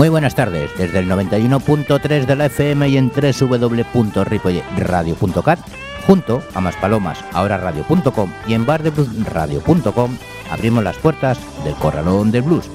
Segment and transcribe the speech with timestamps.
[0.00, 5.58] Muy buenas tardes, desde el 91.3 de la FM y en www.ripoyradio.cat,
[6.06, 10.16] junto a Maspalomas, ahora radio.com y en bardebluesradio.com,
[10.50, 12.68] abrimos las puertas del Corralón del Blues.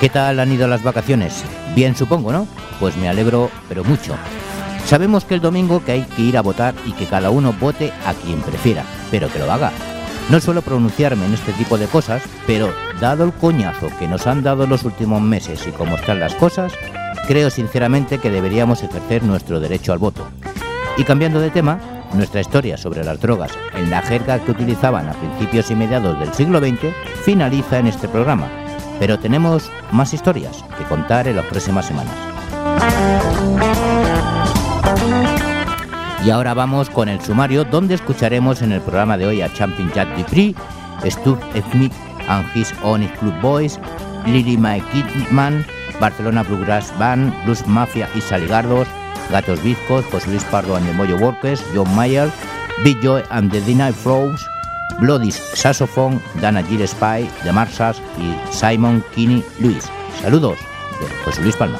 [0.00, 1.44] ¿Qué tal han ido las vacaciones?
[1.74, 2.48] Bien supongo, ¿no?
[2.80, 4.14] Pues me alegro, pero mucho.
[4.86, 7.92] Sabemos que el domingo que hay que ir a votar y que cada uno vote
[8.06, 9.70] a quien prefiera, pero que lo haga.
[10.30, 14.44] No suelo pronunciarme en este tipo de cosas, pero dado el coñazo que nos han
[14.44, 16.72] dado los últimos meses y cómo están las cosas,
[17.26, 20.28] creo sinceramente que deberíamos ejercer nuestro derecho al voto.
[20.96, 21.80] Y cambiando de tema,
[22.14, 26.32] nuestra historia sobre las drogas en la jerga que utilizaban a principios y mediados del
[26.32, 28.48] siglo XX finaliza en este programa,
[29.00, 32.39] pero tenemos más historias que contar en las próximas semanas.
[36.24, 39.90] Y ahora vamos con el sumario donde escucharemos en el programa de hoy a Champion
[39.94, 40.54] Jack Dupree,
[41.08, 41.38] Stu
[41.70, 41.92] Smith
[42.28, 43.80] and His Own Club Boys,
[44.26, 45.64] Lily Mike Kidman,
[45.98, 48.86] Barcelona Bluegrass Band, Blues Mafia y Saligardos,
[49.30, 52.30] Gatos Bizcos, José Luis Pardo and the Moyo Workers, John Mayer,
[52.84, 54.46] Big Joy and the Deny Flows,
[55.00, 59.88] Bloody Saxophone, Dana Gillespie, The Marsas y Simon Kinney Luis.
[60.20, 60.58] Saludos
[61.00, 61.78] de José Luis Palma.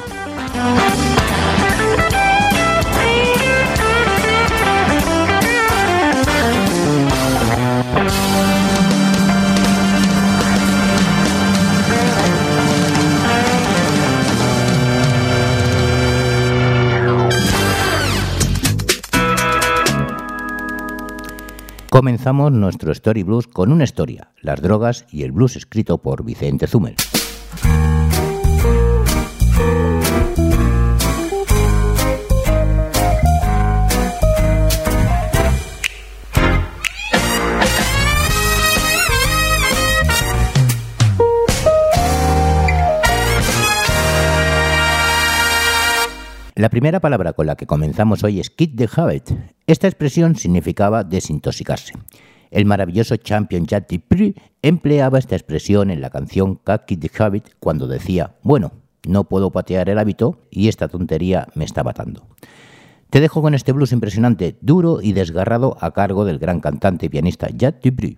[22.01, 26.65] Comenzamos nuestro Story Blues con una historia, las drogas y el blues escrito por Vicente
[26.65, 26.95] Zumel.
[46.61, 49.31] La primera palabra con la que comenzamos hoy es kit the habit.
[49.65, 51.95] Esta expresión significaba desintoxicarse.
[52.51, 57.45] El maravilloso champion Jack Dupree empleaba esta expresión en la canción Cat Kid the Habit
[57.59, 58.73] cuando decía, bueno,
[59.07, 62.27] no puedo patear el hábito y esta tontería me está matando.
[63.09, 67.09] Te dejo con este blues impresionante, duro y desgarrado a cargo del gran cantante y
[67.09, 68.17] pianista Jack Dupree.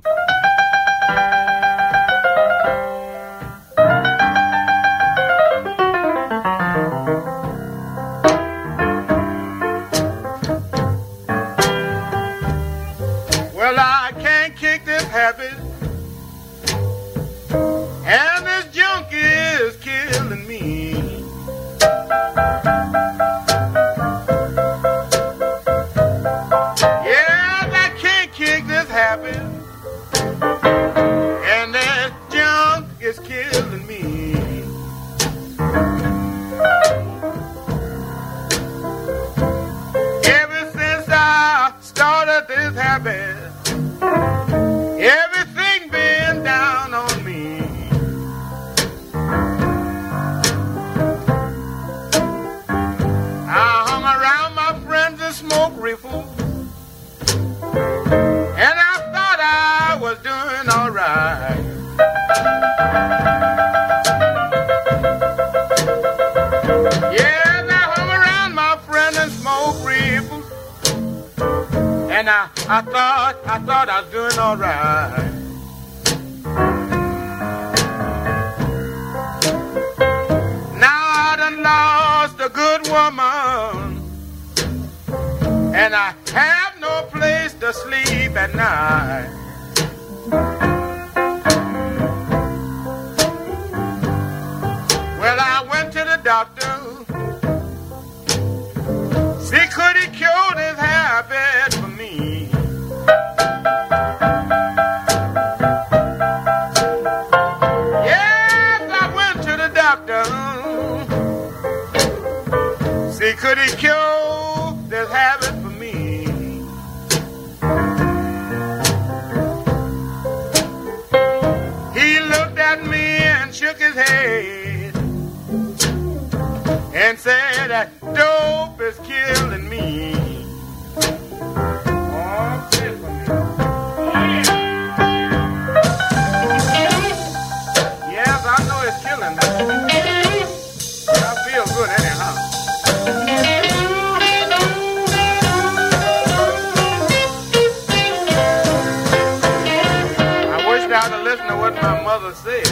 [152.24, 152.68] Mother said.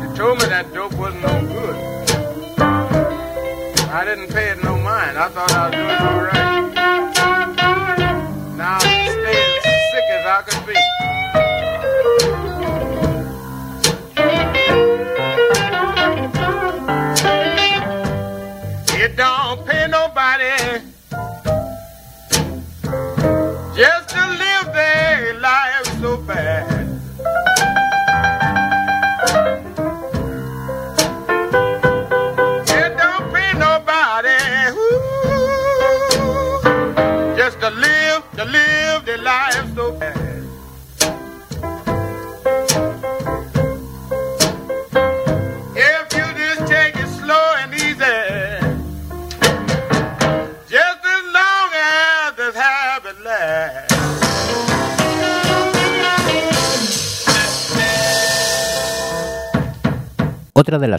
[0.00, 1.76] She told me that dope wasn't no good.
[3.90, 5.18] I didn't pay it no mind.
[5.18, 6.17] I thought I was doing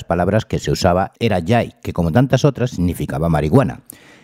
[0.10, 3.80] palabras que se usaba era yai, que como tantas otras significaba marihuana.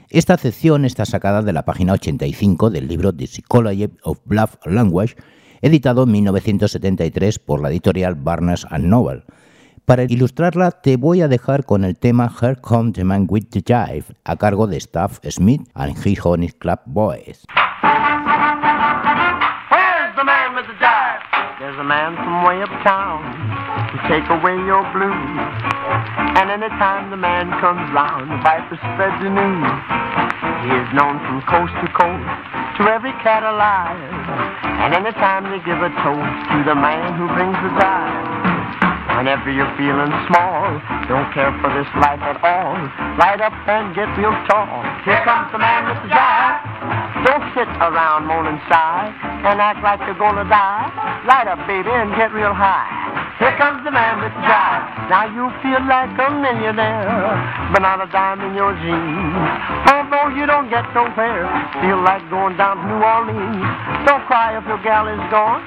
[0.10, 5.16] Esta acepción está sacada de la página 85 del libro The Psychology of Bluff Language,
[5.62, 9.24] editado en 1973 por la editorial Barnes and Noble.
[9.86, 13.62] Para ilustrarla te voy a dejar con el tema Here Comes the Man with the
[13.62, 17.46] Jive, a cargo de Staff Smith and His Honey Club Boys.
[19.70, 20.46] Where's the man?
[21.58, 23.24] There's a man from way uptown
[23.90, 25.75] to take away your blues.
[25.86, 29.70] And anytime the man comes round, the viper spreads the news.
[30.66, 32.46] He is known from coast to coast
[32.78, 33.96] to every cat alive.
[34.82, 38.36] And anytime they give a toast to the man who brings the jive.
[39.16, 40.60] Whenever you're feeling small,
[41.08, 42.76] don't care for this life at all.
[43.16, 44.84] Light up and get real tall.
[45.08, 46.66] Here comes the man with the jive.
[47.24, 49.10] Don't sit around moaning sigh
[49.48, 50.92] and act like you're gonna die.
[51.26, 53.05] Light up, baby, and get real high.
[53.36, 55.12] Here comes the man with the jive.
[55.12, 57.36] Now you feel like a millionaire,
[57.76, 59.36] but not a dime in your jeans.
[59.92, 61.44] Although you don't get no fare,
[61.84, 63.60] feel like going down to New Orleans.
[64.08, 65.60] Don't cry if your gal is gone.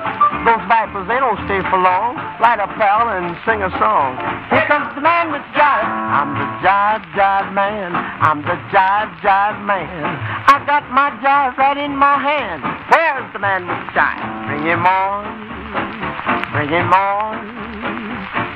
[0.49, 2.17] Those vipers, they don't stay for long.
[2.41, 4.17] Light up, pal, and sing a song.
[4.49, 5.85] Here comes the man with the jive.
[5.85, 7.93] I'm the jive, jive man.
[7.93, 10.09] I'm the jive, jive man.
[10.49, 12.65] I got my jive right in my hand.
[12.89, 14.25] Where's the man with the jive?
[14.49, 16.48] Bring him on.
[16.59, 17.39] Bring him on.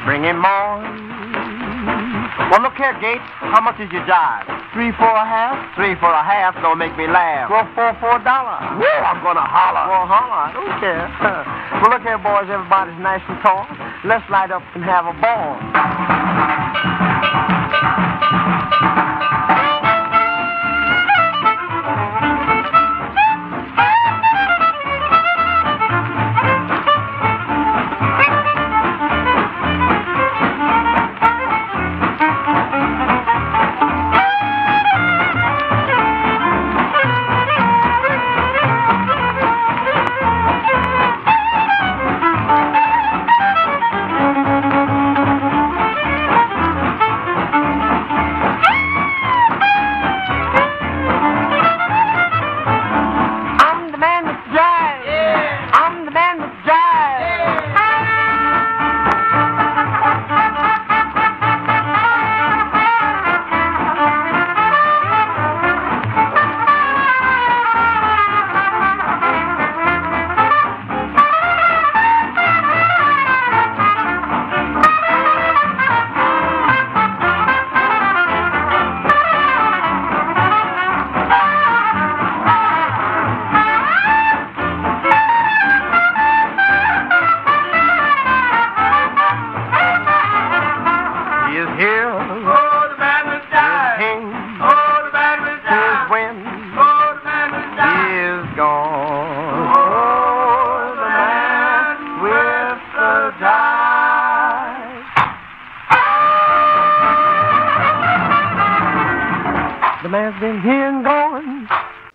[0.04, 0.82] Bring him on.
[2.50, 3.22] Well, look here, Gates.
[3.38, 4.42] How much is your jive?
[4.74, 5.54] Three for a half?
[5.78, 7.46] Three for a half don't make me laugh.
[7.48, 8.58] Well, four for a dollar.
[8.74, 9.86] Woo, I'm gonna holler.
[9.86, 10.34] Well, holler.
[10.34, 11.06] I don't care.
[11.78, 12.50] well, look here, boys.
[12.50, 13.70] Everybody's nice and tall.
[14.02, 15.62] Let's light up and have a ball.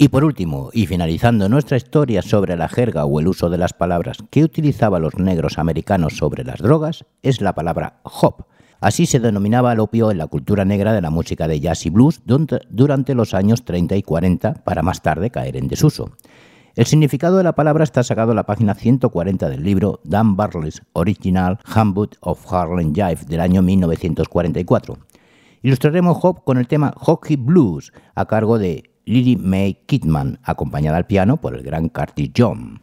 [0.08, 3.74] Y por último, y finalizando nuestra historia sobre la jerga o el uso de las
[3.74, 8.46] palabras que utilizaban los negros americanos sobre las drogas, es la palabra hop.
[8.80, 11.90] Así se denominaba el opio en la cultura negra de la música de jazz y
[11.90, 16.12] blues durante los años 30 y 40 para más tarde caer en desuso.
[16.76, 20.84] El significado de la palabra está sacado en la página 140 del libro Dan Barley's
[20.94, 25.00] Original Handbook of Harlem Jive del año 1944.
[25.64, 31.08] Ilustraremos Hop con el tema Hockey Blues a cargo de Lily Mae Kidman, acompañada al
[31.08, 32.82] piano por el gran Curtis John.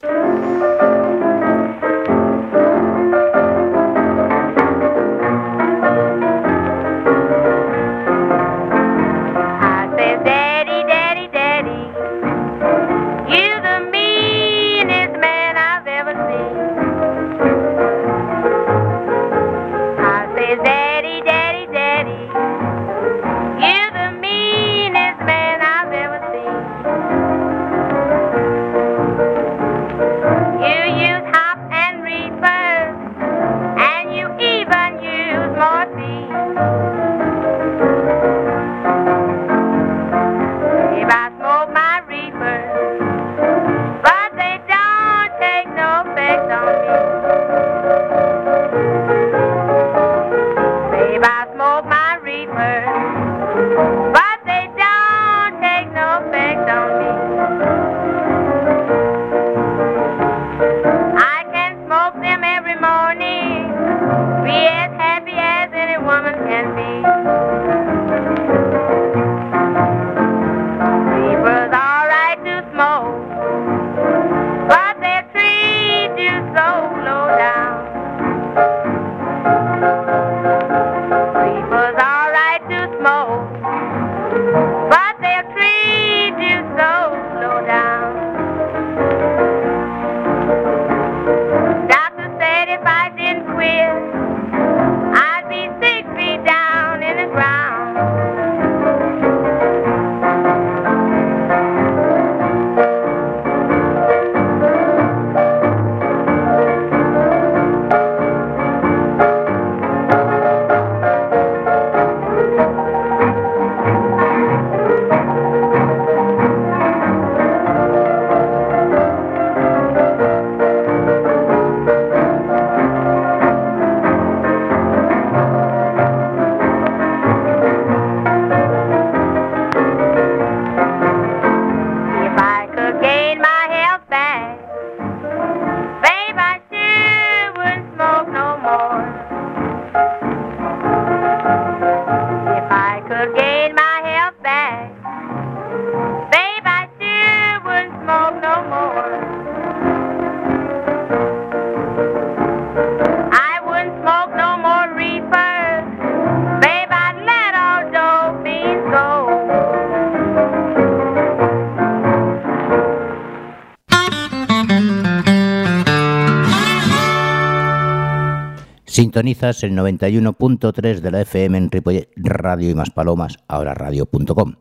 [169.35, 174.55] Sintonizas el 91.3 de la FM en Ripollet Radio y más palomas, ahora radio.com.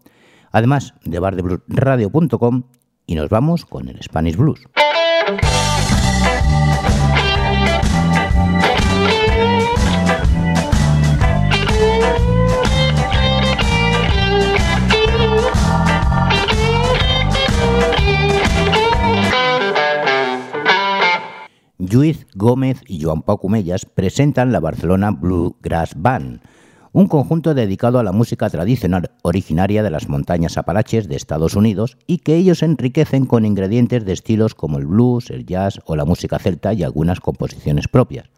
[0.52, 2.64] Además de bardebluesradio.com
[3.06, 4.66] y nos vamos con el Spanish Blues.
[21.94, 26.42] Lluís Gómez y Joan Pau Cumellas presentan la Barcelona Bluegrass Band,
[26.92, 32.00] un conjunto dedicado a la música tradicional originaria de las montañas Apalaches de Estados Unidos
[32.08, 36.04] y que ellos enriquecen con ingredientes de estilos como el blues, el jazz o la
[36.04, 38.32] música celta y algunas composiciones propias.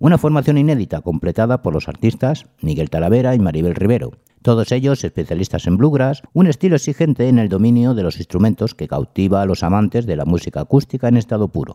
[0.00, 4.10] Una formación inédita completada por los artistas Miguel Talavera y Maribel Rivero,
[4.42, 8.88] todos ellos especialistas en bluegrass, un estilo exigente en el dominio de los instrumentos que
[8.88, 11.74] cautiva a los amantes de la música acústica en estado puro.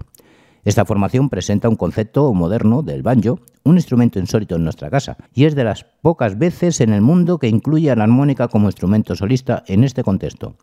[0.65, 5.43] Esta formación presenta un concepto moderno del banjo, un instrumento insólito en nuestra casa, y
[5.43, 9.15] es de las pocas veces en el mundo que incluye a la armónica como instrumento
[9.15, 10.55] solista en este contexto.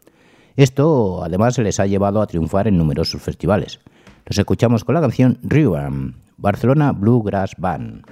[0.56, 3.78] Esto además les ha llevado a triunfar en numerosos festivales.
[4.24, 5.90] Los escuchamos con la canción River,
[6.38, 8.04] Barcelona Bluegrass Band.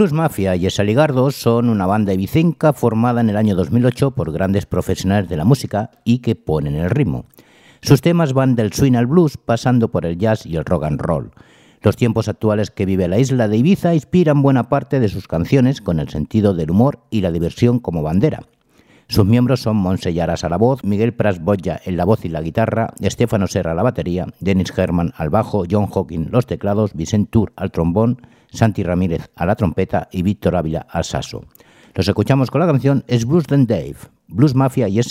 [0.00, 4.64] Blues Mafia y Esaligardo son una banda ibicenca formada en el año 2008 por grandes
[4.64, 7.26] profesionales de la música y que ponen el ritmo.
[7.82, 11.02] Sus temas van del swing al blues, pasando por el jazz y el rock and
[11.02, 11.32] roll.
[11.82, 15.82] Los tiempos actuales que vive la isla de Ibiza inspiran buena parte de sus canciones
[15.82, 18.44] con el sentido del humor y la diversión como bandera.
[19.06, 22.30] Sus miembros son Monse Yaras a la voz, Miguel Pras Boya en la voz y
[22.30, 26.94] la guitarra, Estefano Serra a la batería, Dennis Herman al bajo, John Hawking los teclados,
[26.94, 31.44] Vicent Tour al trombón, Santi Ramírez a la trompeta y Víctor Ávila al saso.
[31.94, 33.96] Los escuchamos con la canción Es Blues Than Dave,
[34.28, 35.08] Blues Mafia y es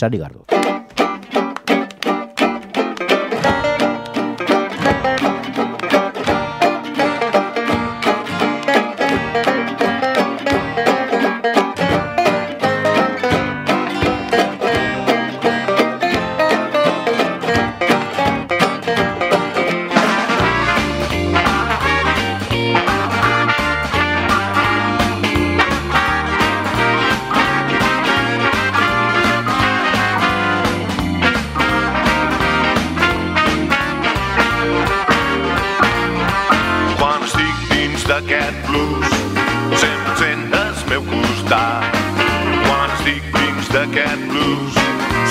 [43.73, 44.73] d'aquest blues.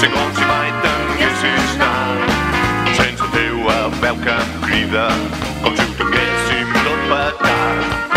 [0.00, 2.20] Sé com si mai t'haguessis anat.
[2.98, 5.06] Sense teu el veu que em crida,
[5.62, 8.08] com si ho tinguéssim tot petat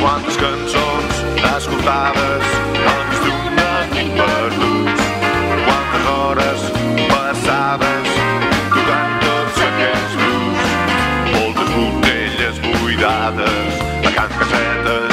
[0.00, 2.46] Quantes cançons escoltaves,
[2.80, 3.58] doncs d'un
[14.06, 15.09] a can casetes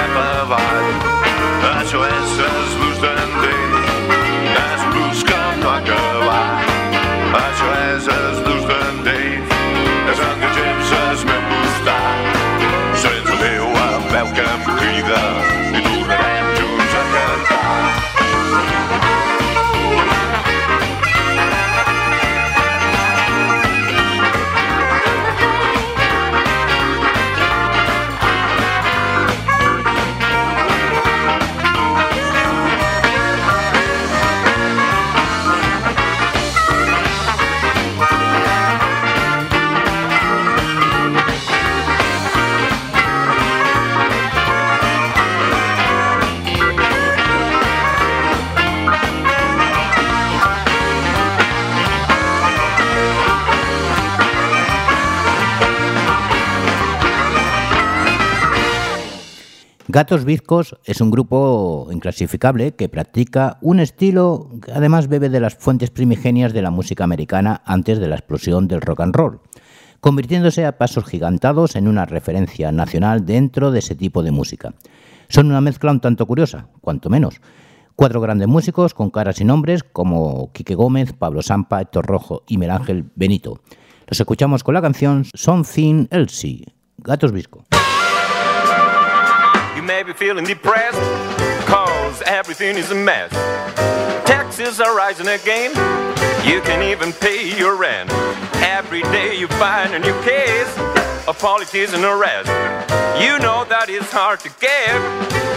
[0.00, 0.88] cap avall.
[1.70, 3.82] Això és els durs d'entendre,
[4.62, 5.32] és brusc
[5.62, 6.44] no acabar.
[7.42, 8.40] Això és els
[59.92, 65.56] Gatos Bizcos es un grupo inclasificable que practica un estilo que además bebe de las
[65.56, 69.40] fuentes primigenias de la música americana antes de la explosión del rock and roll,
[69.98, 74.74] convirtiéndose a pasos gigantados en una referencia nacional dentro de ese tipo de música.
[75.28, 77.40] Son una mezcla un tanto curiosa, cuanto menos.
[77.96, 82.58] Cuatro grandes músicos con caras y nombres como Quique Gómez, Pablo Sampa, Héctor Rojo y
[82.58, 83.60] Melángel Benito.
[84.06, 86.64] Los escuchamos con la canción Something Elsie,
[86.98, 87.64] Gatos Visco.
[90.00, 90.98] May be feeling depressed,
[91.68, 93.30] cause everything is a mess.
[94.24, 95.72] Taxes are rising again,
[96.42, 98.08] you can even pay your rent.
[98.64, 100.72] Every day you find a new case
[101.28, 102.48] of politics and arrest.
[103.20, 104.88] You know that it's hard to get,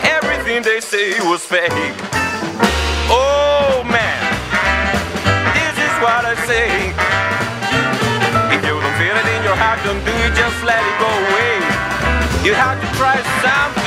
[0.04, 1.72] everything they say was fake.
[3.08, 4.20] Oh man,
[5.56, 6.68] this is what I say.
[8.52, 11.08] If you don't feel it in your heart, don't do it, just let it go.
[11.32, 11.64] Away.
[12.44, 13.83] You have to try something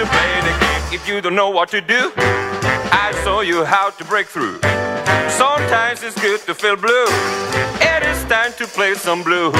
[0.00, 0.94] to play the game.
[0.94, 4.58] If you don't know what to do, I show you how to break through.
[5.28, 7.04] Sometimes it's good to feel blue.
[7.82, 9.54] It is time to play some blues.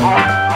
[0.00, 0.47] let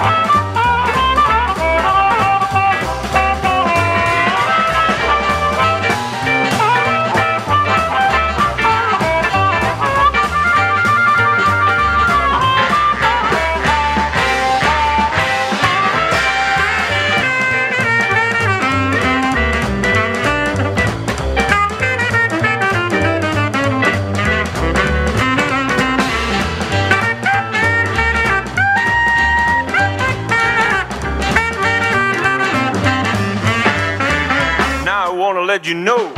[35.73, 36.13] you know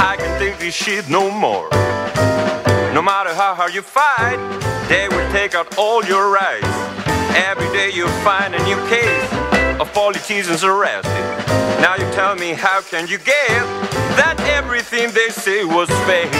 [0.00, 1.68] I can take this shit no more.
[2.96, 4.40] No matter how hard you fight,
[4.88, 6.72] they will take out all your rights.
[7.36, 9.28] Every day you find a new case
[9.78, 11.12] of politicians arrested.
[11.84, 13.60] Now you tell me how can you get
[14.16, 16.32] that everything they say was fake?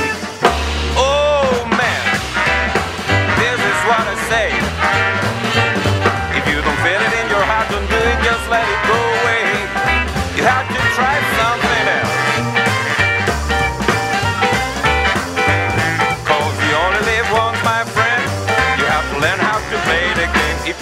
[0.97, 1.45] Oh
[1.77, 2.05] man,
[3.37, 4.49] this is what I say.
[6.41, 8.97] If you don't feel it in your heart, don't do it, just let it go
[8.97, 9.45] away.
[10.41, 10.70] You have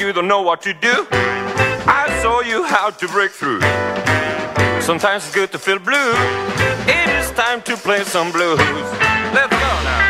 [0.09, 3.61] you don't know what to do, I'll show you how to break through.
[4.81, 6.13] Sometimes it's good to feel blue.
[6.89, 8.59] It is time to play some blues.
[9.35, 10.09] Let's go now.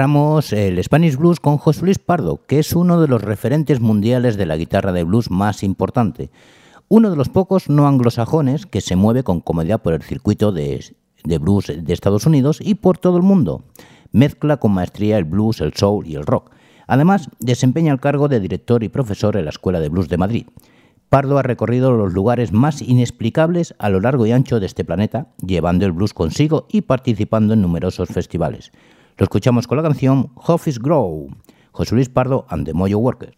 [0.00, 4.38] Cerramos el Spanish Blues con José Luis Pardo, que es uno de los referentes mundiales
[4.38, 6.30] de la guitarra de blues más importante.
[6.88, 10.82] Uno de los pocos no anglosajones que se mueve con comodidad por el circuito de,
[11.22, 13.62] de blues de Estados Unidos y por todo el mundo.
[14.10, 16.50] Mezcla con maestría el blues, el soul y el rock.
[16.86, 20.46] Además, desempeña el cargo de director y profesor en la Escuela de Blues de Madrid.
[21.10, 25.26] Pardo ha recorrido los lugares más inexplicables a lo largo y ancho de este planeta,
[25.44, 28.72] llevando el blues consigo y participando en numerosos festivales.
[29.20, 31.28] Lo escuchamos con la canción Office Grow,
[31.72, 33.34] José Luis Pardo and the Moyo Workers.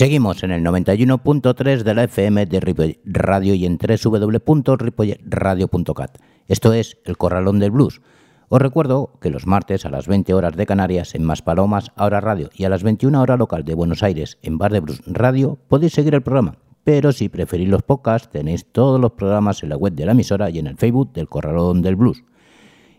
[0.00, 6.16] Seguimos en el 91.3 de la FM de Ripollet Radio y en www.ripolletradio.cat.
[6.48, 8.00] Esto es El Corralón del Blues.
[8.48, 12.22] Os recuerdo que los martes a las 20 horas de Canarias en Más Palomas, Ahora
[12.22, 15.58] Radio y a las 21 horas local de Buenos Aires en Bar de Blues Radio
[15.68, 16.56] podéis seguir el programa.
[16.82, 20.48] Pero si preferís los podcasts, tenéis todos los programas en la web de la emisora
[20.48, 22.24] y en el Facebook del Corralón del Blues.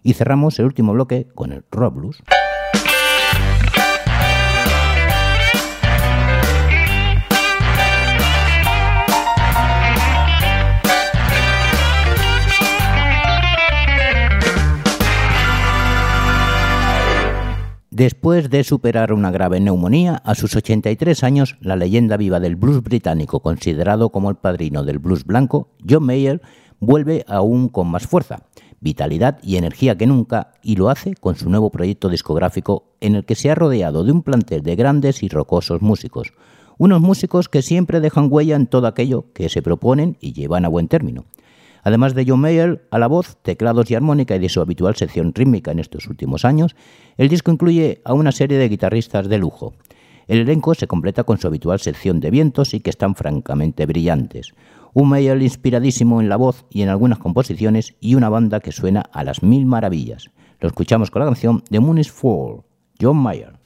[0.04, 2.22] Y cerramos el último bloque con el Rock Blues.
[18.02, 22.82] Después de superar una grave neumonía, a sus 83 años, la leyenda viva del blues
[22.82, 26.42] británico, considerado como el padrino del blues blanco, John Mayer,
[26.80, 28.48] vuelve aún con más fuerza,
[28.80, 33.24] vitalidad y energía que nunca, y lo hace con su nuevo proyecto discográfico en el
[33.24, 36.34] que se ha rodeado de un plantel de grandes y rocosos músicos,
[36.80, 40.70] unos músicos que siempre dejan huella en todo aquello que se proponen y llevan a
[40.70, 41.26] buen término.
[41.84, 45.34] Además de John Mayer a la voz, teclados y armónica y de su habitual sección
[45.34, 46.76] rítmica en estos últimos años,
[47.18, 49.74] el disco incluye a una serie de guitarristas de lujo.
[50.28, 54.54] El elenco se completa con su habitual sección de vientos y que están francamente brillantes.
[54.94, 59.02] Un Mayer inspiradísimo en la voz y en algunas composiciones y una banda que suena
[59.12, 60.30] a las mil maravillas.
[60.60, 62.64] Lo escuchamos con la canción The Moon is Fall,
[63.02, 63.61] John Mayer.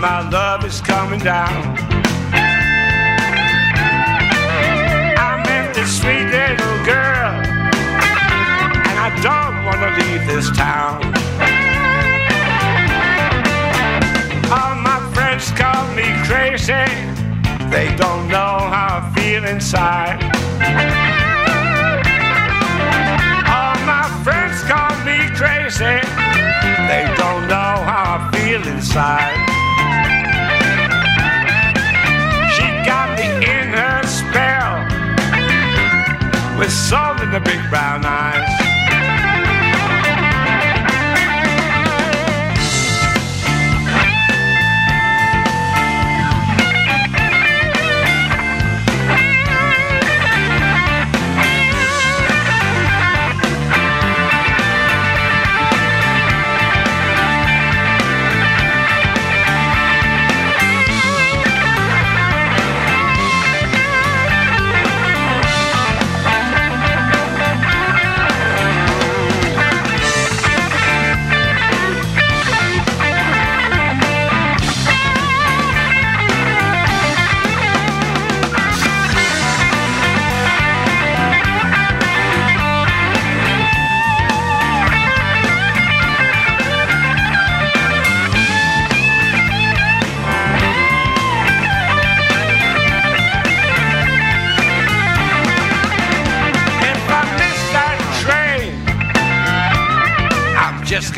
[0.00, 1.76] My love is coming down.
[5.18, 7.34] I met this sweet little girl,
[8.88, 11.02] and I don't want to leave this town.
[14.52, 16.86] All my friends call me crazy,
[17.70, 20.22] they don't know how I feel inside.
[23.50, 26.00] All my friends call me crazy.
[26.88, 29.57] They don't know how I feel inside.
[36.58, 38.47] With salt in the big brown eyes.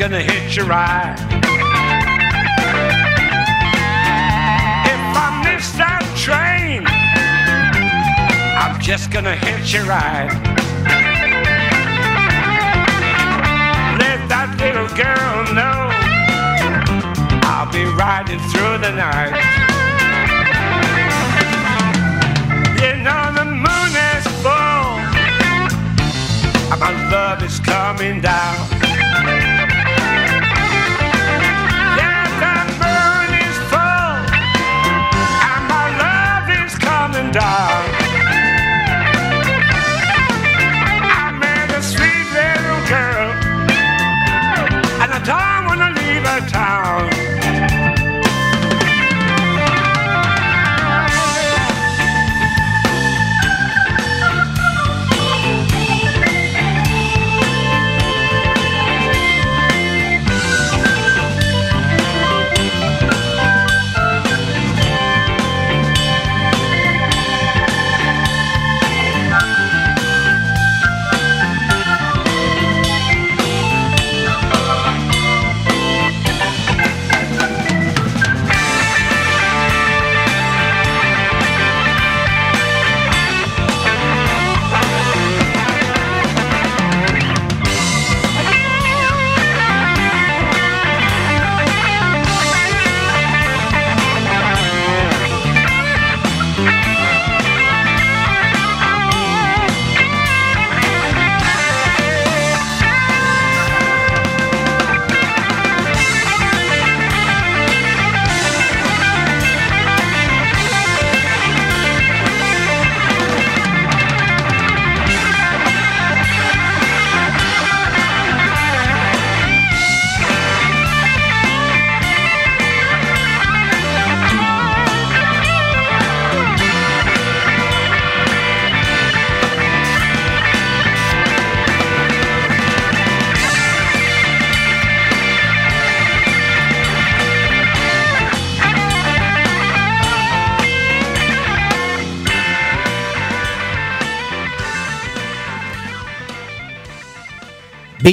[0.01, 1.15] Gonna hitch a ride.
[4.89, 6.87] If I miss that train,
[8.57, 10.33] I'm just gonna hitch a ride.
[14.01, 15.91] Let that little girl know
[17.43, 19.37] I'll be riding through the night.
[22.81, 23.31] You know
[37.31, 37.85] and.
[41.23, 43.29] I met a sweet little girl,
[45.01, 47.20] and I don't wanna leave her town.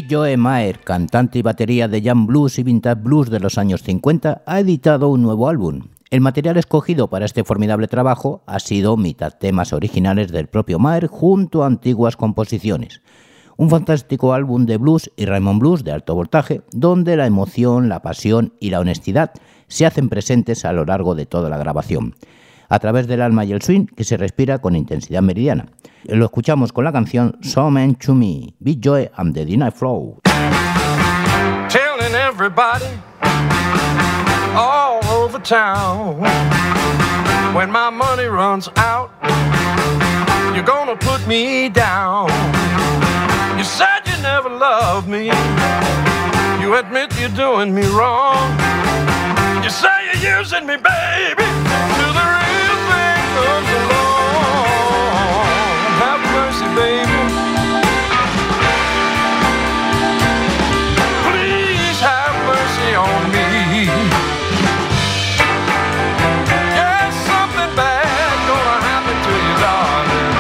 [0.09, 4.42] Joe Maher, cantante y batería de jam blues y vintage blues de los años 50,
[4.44, 5.88] ha editado un nuevo álbum.
[6.11, 11.07] El material escogido para este formidable trabajo ha sido mitad temas originales del propio Maher
[11.07, 13.03] junto a antiguas composiciones.
[13.57, 18.03] Un fantástico álbum de blues y Raymond Blues de alto voltaje, donde la emoción, la
[18.03, 19.32] pasión y la honestidad
[19.66, 22.14] se hacen presentes a lo largo de toda la grabación,
[22.69, 25.66] a través del alma y el swing que se respira con intensidad meridiana.
[26.05, 30.19] Lo escuchamos con la canción So Man to Me, Big Joy and the Deny Flow.
[31.69, 32.87] Telling everybody
[34.55, 36.21] all over town
[37.55, 39.11] when my money runs out,
[40.55, 42.29] you're gonna put me down.
[43.57, 45.31] You said you never loved me,
[46.61, 48.57] you admit you're doing me wrong.
[49.62, 51.45] You say you're using me, baby,
[56.75, 57.23] baby.
[61.27, 63.47] Please have mercy on me.
[67.29, 70.37] Something bad gonna happen to you, darling.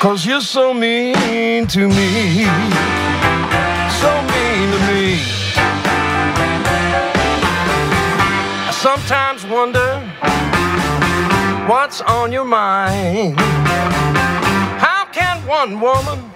[0.00, 2.46] Cause you're so mean to me.
[4.00, 5.04] So mean to me.
[8.66, 10.00] I sometimes wonder
[11.66, 13.38] what's on your mind.
[15.46, 16.32] One woman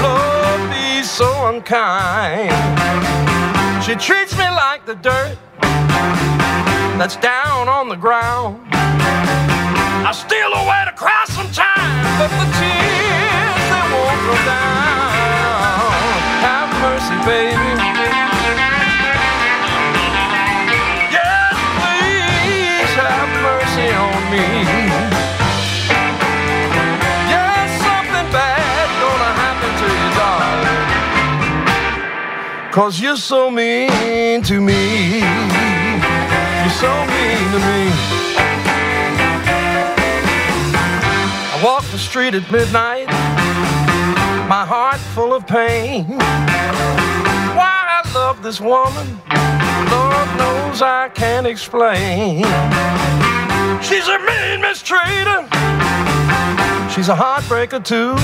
[0.00, 2.52] love be so unkind?
[3.82, 5.36] She treats me like the dirt
[6.98, 8.64] that's down on the ground.
[8.70, 15.90] I steal away to cry sometimes, but the tears they won't go down.
[16.46, 17.97] Have mercy, baby.
[32.78, 35.18] Cause you're so mean to me.
[35.18, 37.90] You're so mean to me.
[41.50, 43.08] I walk the street at midnight,
[44.48, 46.04] my heart full of pain.
[47.58, 49.08] Why I love this woman,
[49.90, 52.44] Lord knows I can't explain.
[53.82, 55.48] She's a mean mistreater,
[56.94, 58.14] she's a heartbreaker too.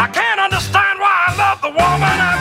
[0.00, 2.39] I can't understand why I love the woman after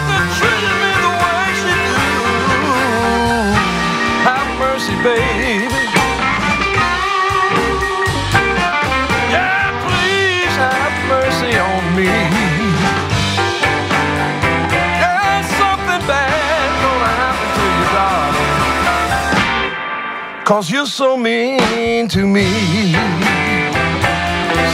[20.50, 22.50] Cause you're so mean to me.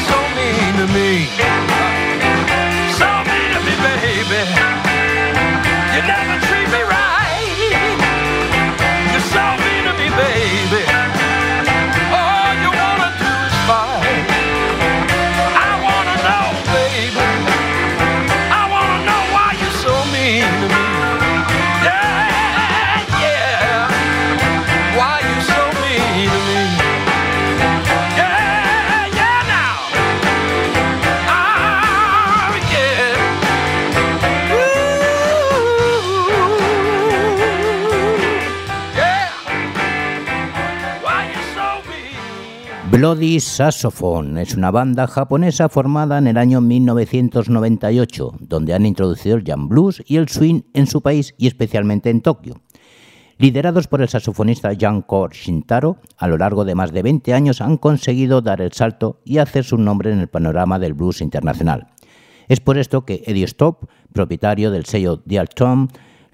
[0.07, 1.34] So mean to me.
[42.95, 49.43] Bloody Saxophone es una banda japonesa formada en el año 1998, donde han introducido el
[49.43, 52.61] jam blues y el swing en su país y especialmente en Tokio.
[53.37, 57.75] Liderados por el saxofonista Jan-Ko Shintaro, a lo largo de más de 20 años han
[57.75, 61.87] conseguido dar el salto y hacer su nombre en el panorama del blues internacional.
[62.47, 65.49] Es por esto que Eddie Stop, propietario del sello Dial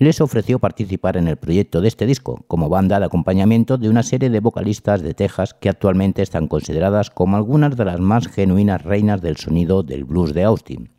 [0.05, 4.01] les ofreció participar en el proyecto de este disco como banda de acompañamiento de una
[4.01, 8.81] serie de vocalistas de Texas que actualmente están consideradas como algunas de las más genuinas
[8.83, 10.89] reinas del sonido del blues de Austin.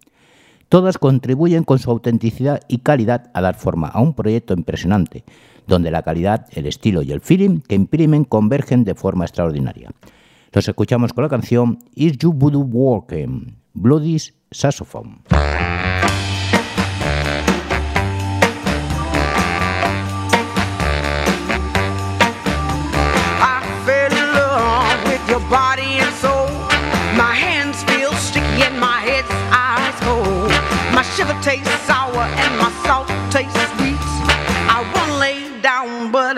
[0.69, 5.25] Todas contribuyen con su autenticidad y calidad a dar forma a un proyecto impresionante,
[5.67, 9.91] donde la calidad, el estilo y el feeling que imprimen convergen de forma extraordinaria.
[10.53, 15.23] Los escuchamos con la canción Is You Voodoo Working, Bloody's Saxophone.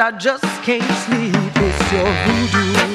[0.04, 1.34] I just can't sleep.
[1.34, 2.93] It's your voodoo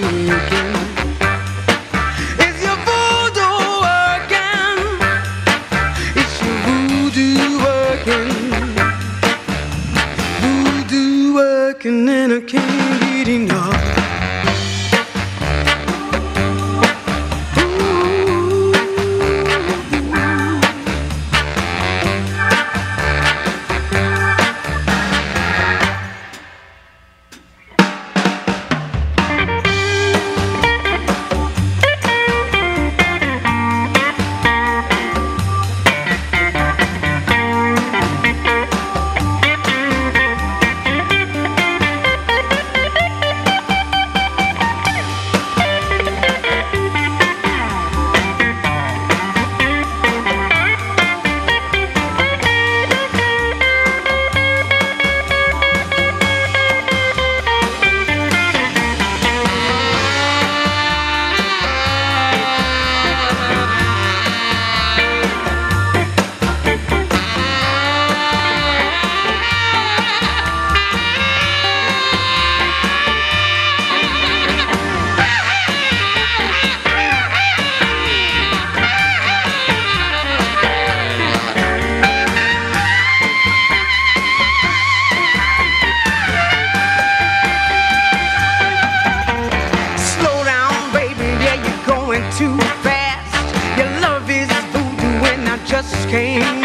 [96.10, 96.59] came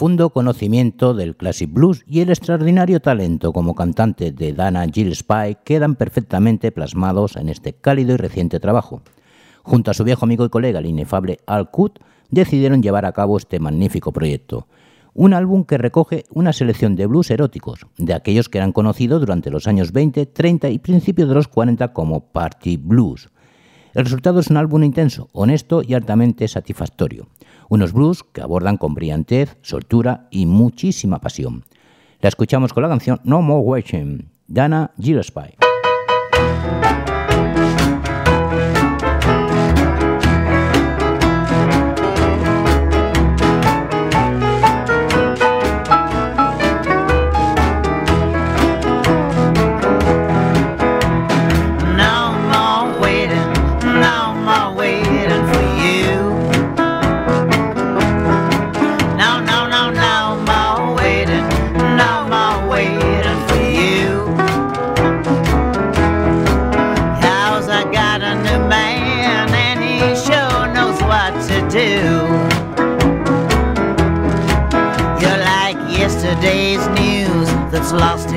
[0.00, 5.94] profundo conocimiento del classic blues y el extraordinario talento como cantante de Dana Gillespie quedan
[5.94, 9.02] perfectamente plasmados en este cálido y reciente trabajo.
[9.62, 11.98] Junto a su viejo amigo y colega, el inefable Al Coot,
[12.30, 14.68] decidieron llevar a cabo este magnífico proyecto.
[15.12, 19.50] Un álbum que recoge una selección de blues eróticos, de aquellos que eran conocidos durante
[19.50, 23.28] los años 20, 30 y principios de los 40 como Party Blues.
[23.92, 27.26] El resultado es un álbum intenso, honesto y altamente satisfactorio.
[27.70, 31.64] Unos blues que abordan con brillantez, soltura y muchísima pasión.
[32.20, 35.59] La escuchamos con la canción No More Waiting, Dana Gillespie.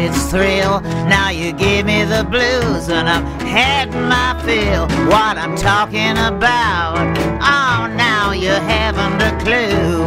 [0.04, 0.82] Its thrill.
[1.08, 4.88] Now you give me the blues and I've had my fill.
[5.08, 6.98] What I'm talking about,
[7.42, 10.04] oh, now you haven't a clue.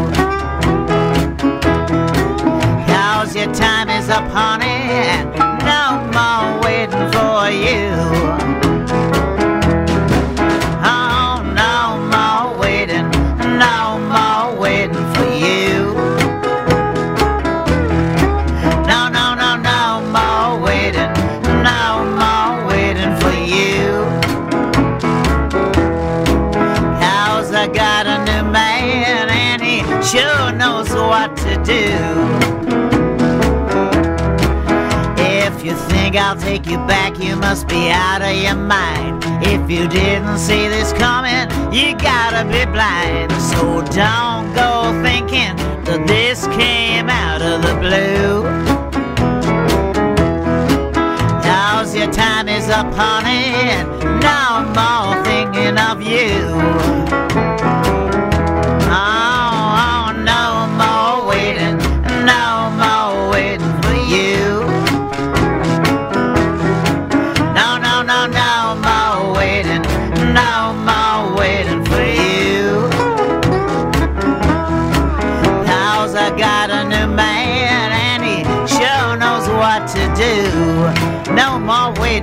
[2.87, 5.25] Cause your time is up, honey,
[5.65, 5.83] no
[6.17, 8.66] more waiting for you.
[36.27, 39.23] I'll take you back, you must be out of your mind.
[39.47, 43.31] If you didn't see this coming, you gotta be blind.
[43.41, 45.55] So don't go thinking
[45.85, 48.43] that this came out of the blue.
[51.43, 53.89] Cause your time is up, honey, and
[54.21, 57.36] no more thinking of you.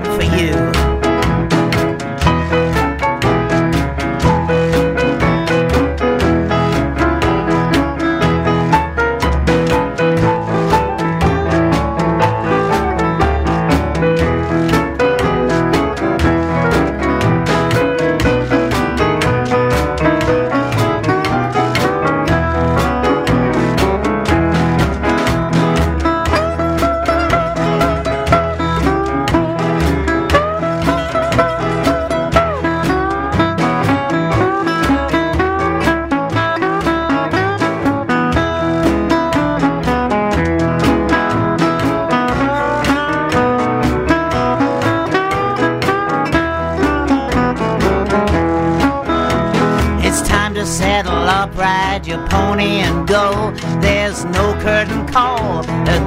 [0.02, 0.22] More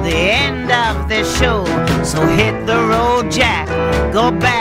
[0.07, 1.65] the end of the show.
[2.03, 3.67] So hit the road, Jack.
[4.13, 4.56] Go back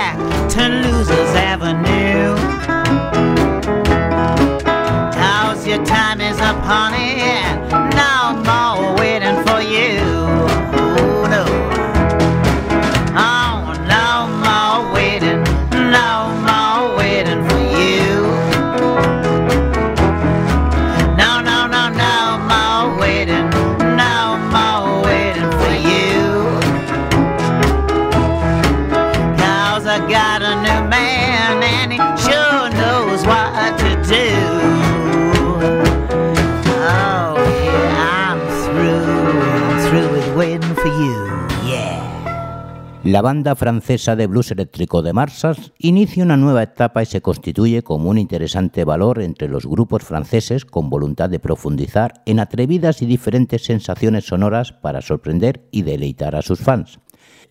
[43.17, 47.81] La banda francesa de blues eléctrico de Marshalls inicia una nueva etapa y se constituye
[47.81, 53.07] como un interesante valor entre los grupos franceses con voluntad de profundizar en atrevidas y
[53.07, 57.01] diferentes sensaciones sonoras para sorprender y deleitar a sus fans,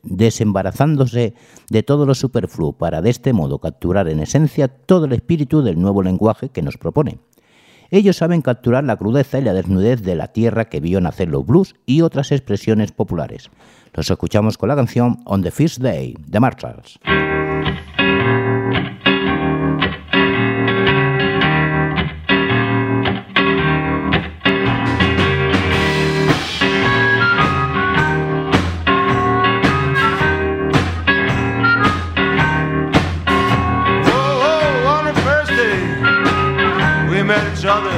[0.04, 1.34] desembarazándose
[1.72, 5.82] de todo lo superfluo para de este modo capturar en esencia todo el espíritu del
[5.82, 7.18] nuevo lenguaje que nos propone.
[7.92, 11.46] Ellos saben capturar la crudeza y la desnudez de la tierra que vio nacer los
[11.46, 13.50] blues y otras expresiones populares.
[13.96, 17.00] Los escuchamos con la canción On the First Day de Marshalls.
[34.08, 35.06] Oh, oh,
[37.58, 37.95] each other,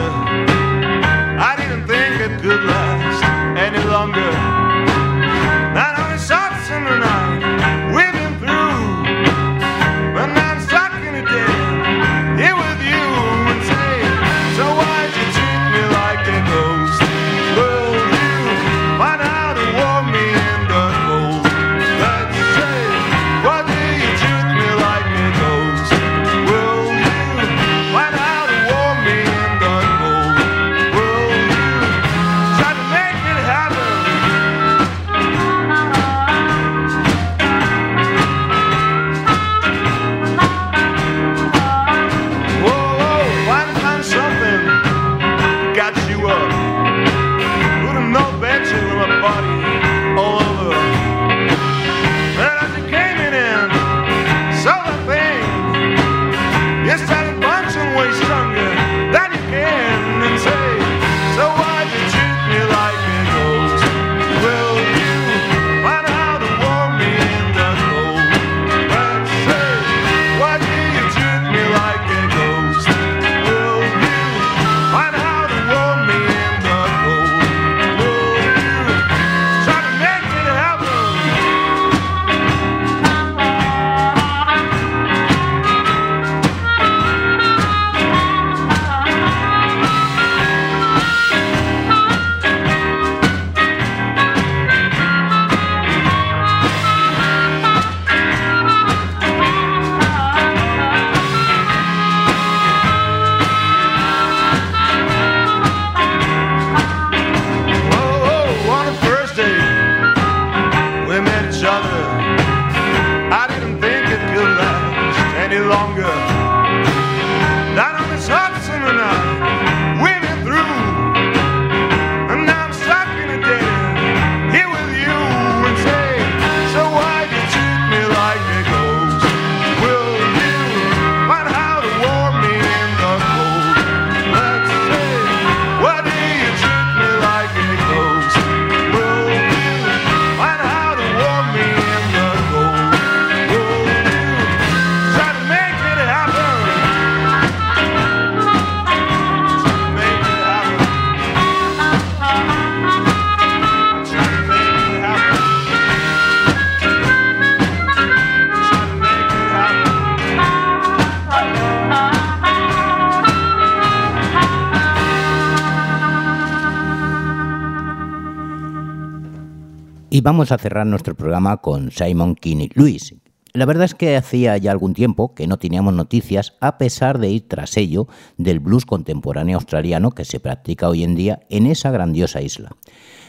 [170.27, 173.15] vamos a cerrar nuestro programa con Simon Kinney Lewis.
[173.53, 177.29] La verdad es que hacía ya algún tiempo que no teníamos noticias, a pesar de
[177.29, 181.91] ir tras ello del blues contemporáneo australiano que se practica hoy en día en esa
[181.91, 182.75] grandiosa isla.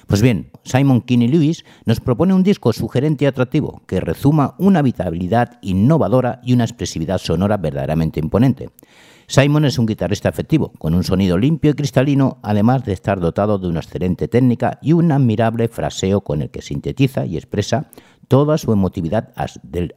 [0.09, 4.83] Pues bien, Simon Kinney Lewis nos propone un disco sugerente y atractivo que rezuma una
[4.83, 8.71] vitalidad innovadora y una expresividad sonora verdaderamente imponente.
[9.31, 13.59] Simon es un guitarrista efectivo, con un sonido limpio y cristalino, además de estar dotado
[13.59, 17.91] de una excelente técnica y un admirable fraseo con el que sintetiza y expresa
[18.27, 19.35] toda su emotividad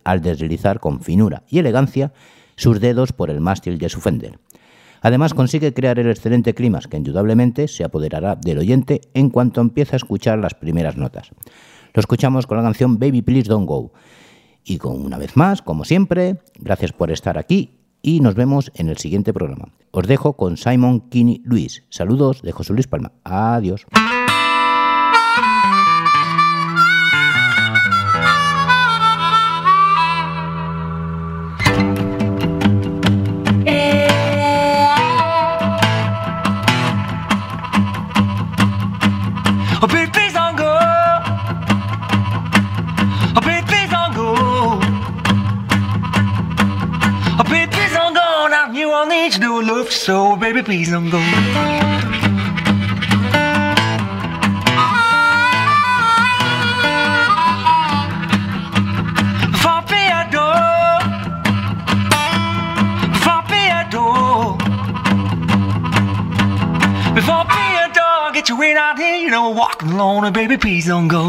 [0.03, 2.11] al deslizar con finura y elegancia
[2.57, 4.38] sus dedos por el mástil de su Fender.
[4.99, 9.95] Además consigue crear el excelente clima que indudablemente se apoderará del oyente en cuanto empieza
[9.95, 11.32] a escuchar las primeras notas.
[11.93, 13.93] Lo escuchamos con la canción Baby Please Don't Go.
[14.65, 18.89] Y con una vez más, como siempre, gracias por estar aquí y nos vemos en
[18.89, 19.70] el siguiente programa.
[19.91, 21.84] Os dejo con Simon Kinney Luis.
[21.89, 23.12] Saludos de José Luis Palma.
[23.24, 23.86] Adiós.
[50.62, 51.20] Baby, please don't go.
[67.14, 70.57] Before me a dog, get your weight out here, you know, walking alone, and baby,
[70.57, 71.20] please don't go.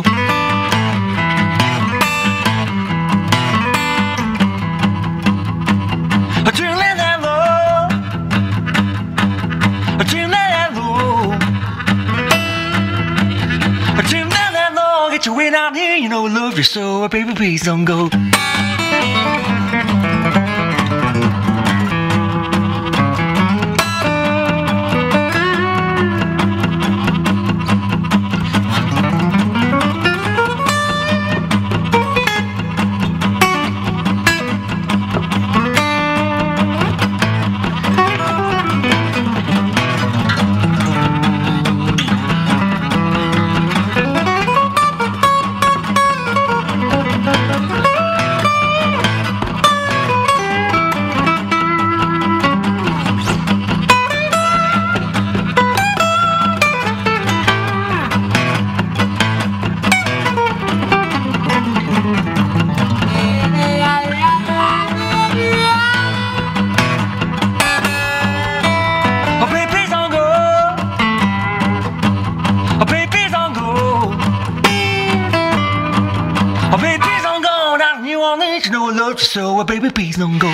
[79.33, 79.61] So.
[79.61, 80.49] Oh, baby, please don't go.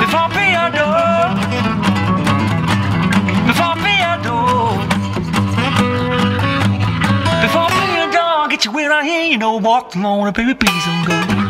[0.00, 1.26] Before me a door.
[3.46, 4.80] Before me a door.
[7.42, 10.84] Before me a dog, get your weight out here, you know, walk alone, baby, please
[10.86, 11.45] don't go.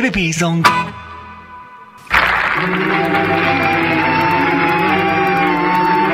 [0.00, 0.62] Baby, go.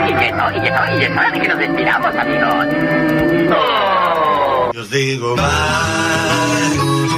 [0.09, 2.67] Y que no, y no, y es hora de que nos despidamos, amigos.
[3.51, 4.73] ¡No!
[4.73, 5.45] Yo os digo bye,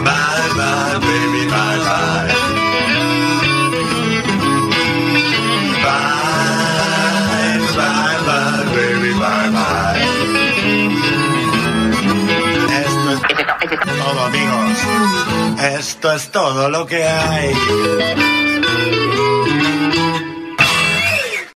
[0.04, 2.34] bye, bye, baby, bye, bye.
[5.82, 10.00] Bye, bye, bye, baby, bye, bye.
[12.80, 14.04] Esto es Es esto, es esto.
[14.04, 14.76] todo, amigos.
[15.78, 18.39] Esto es todo lo que hay.